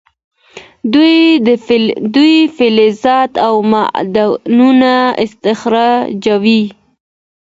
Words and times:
دوی 2.15 2.37
فلزات 2.57 3.31
او 3.47 3.55
معدنونه 3.73 4.93
استخراجوي. 5.23 6.63